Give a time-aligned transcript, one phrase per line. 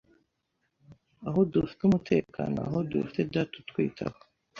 [1.27, 4.17] aho dufite umutekano, aho dufite Data utwitaho